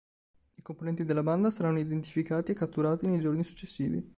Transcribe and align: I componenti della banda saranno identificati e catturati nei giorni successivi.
I 0.55 0.63
componenti 0.63 1.05
della 1.05 1.21
banda 1.21 1.51
saranno 1.51 1.77
identificati 1.77 2.53
e 2.53 2.55
catturati 2.55 3.05
nei 3.05 3.19
giorni 3.19 3.43
successivi. 3.43 4.03